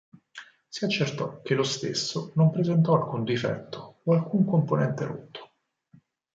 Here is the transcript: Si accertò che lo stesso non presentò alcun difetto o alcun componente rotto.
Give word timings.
Si 0.67 0.83
accertò 0.83 1.41
che 1.43 1.53
lo 1.53 1.61
stesso 1.61 2.31
non 2.33 2.49
presentò 2.49 2.95
alcun 2.95 3.23
difetto 3.23 3.99
o 4.03 4.13
alcun 4.15 4.45
componente 4.45 5.05
rotto. 5.05 5.51